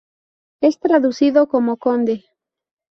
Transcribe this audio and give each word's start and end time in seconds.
Es 0.63 0.79
traducido 0.79 1.47
como 1.47 1.77
conde. 1.77 2.25